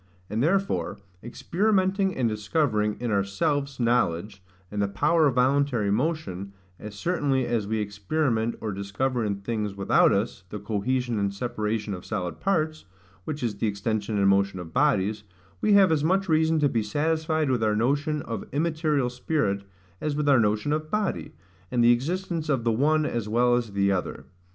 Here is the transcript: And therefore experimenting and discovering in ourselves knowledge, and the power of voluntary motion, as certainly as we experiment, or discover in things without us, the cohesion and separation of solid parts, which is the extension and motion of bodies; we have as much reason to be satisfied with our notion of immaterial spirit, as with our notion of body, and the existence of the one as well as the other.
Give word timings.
And 0.31 0.41
therefore 0.41 0.97
experimenting 1.23 2.15
and 2.15 2.27
discovering 2.27 2.97
in 2.99 3.11
ourselves 3.11 3.79
knowledge, 3.79 4.41
and 4.71 4.81
the 4.81 4.87
power 4.87 5.27
of 5.27 5.35
voluntary 5.35 5.91
motion, 5.91 6.53
as 6.79 6.95
certainly 6.95 7.45
as 7.45 7.67
we 7.67 7.77
experiment, 7.77 8.55
or 8.61 8.71
discover 8.71 9.23
in 9.23 9.41
things 9.41 9.75
without 9.75 10.11
us, 10.11 10.43
the 10.49 10.57
cohesion 10.59 11.19
and 11.19 11.31
separation 11.31 11.93
of 11.93 12.03
solid 12.03 12.39
parts, 12.39 12.85
which 13.25 13.43
is 13.43 13.57
the 13.57 13.67
extension 13.67 14.17
and 14.17 14.27
motion 14.27 14.57
of 14.59 14.73
bodies; 14.73 15.21
we 15.61 15.73
have 15.73 15.91
as 15.91 16.03
much 16.03 16.27
reason 16.27 16.57
to 16.61 16.67
be 16.67 16.81
satisfied 16.81 17.51
with 17.51 17.63
our 17.63 17.75
notion 17.75 18.23
of 18.23 18.45
immaterial 18.51 19.11
spirit, 19.11 19.63
as 20.01 20.15
with 20.15 20.27
our 20.27 20.39
notion 20.39 20.73
of 20.73 20.89
body, 20.89 21.31
and 21.69 21.83
the 21.83 21.91
existence 21.91 22.49
of 22.49 22.63
the 22.63 22.71
one 22.71 23.05
as 23.05 23.29
well 23.29 23.53
as 23.55 23.73
the 23.73 23.91
other. 23.91 24.25